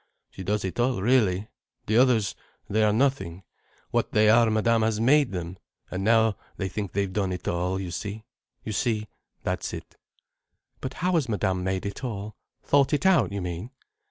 [0.31, 1.47] "She does it all, really.
[1.85, 5.59] The others—they are nothing—what they are Madame has made them.
[5.91, 8.25] And now they think they've done it all, you see.
[8.63, 9.09] You see,
[9.43, 9.97] that's it."
[10.79, 12.35] "But how has Madame made it all?
[12.63, 13.69] Thought it out, you mean?"